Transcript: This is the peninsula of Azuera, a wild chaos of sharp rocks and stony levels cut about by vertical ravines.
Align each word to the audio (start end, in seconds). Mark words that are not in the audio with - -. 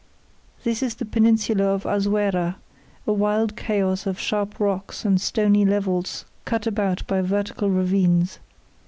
This 0.63 0.81
is 0.81 0.95
the 0.95 1.05
peninsula 1.05 1.65
of 1.65 1.83
Azuera, 1.83 2.55
a 3.05 3.13
wild 3.13 3.55
chaos 3.55 4.07
of 4.07 4.19
sharp 4.19 4.59
rocks 4.59 5.05
and 5.05 5.21
stony 5.21 5.63
levels 5.63 6.25
cut 6.43 6.65
about 6.65 7.05
by 7.05 7.21
vertical 7.21 7.69
ravines. 7.69 8.39